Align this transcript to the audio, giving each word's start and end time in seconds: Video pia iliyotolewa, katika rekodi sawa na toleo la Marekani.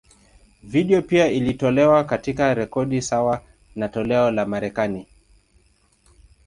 Video 0.63 1.01
pia 1.01 1.27
iliyotolewa, 1.27 2.03
katika 2.03 2.53
rekodi 2.53 3.01
sawa 3.01 3.41
na 3.75 3.89
toleo 3.89 4.31
la 4.31 4.45
Marekani. 4.45 5.07